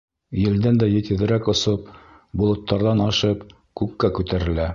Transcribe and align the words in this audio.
Елдән 0.43 0.79
дә 0.83 0.87
етеҙерәк 0.91 1.51
осоп, 1.53 1.93
болоттарҙан 2.43 3.05
ашып, 3.11 3.45
күккә 3.83 4.15
күтәрелә. 4.19 4.69